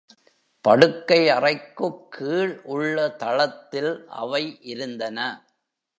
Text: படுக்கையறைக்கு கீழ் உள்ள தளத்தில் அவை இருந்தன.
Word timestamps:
படுக்கையறைக்கு 0.65 1.87
கீழ் 2.09 2.53
உள்ள 2.65 2.95
தளத்தில் 3.15 3.93
அவை 4.15 4.43
இருந்தன. 4.63 5.19